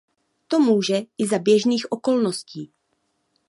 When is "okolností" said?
1.91-2.71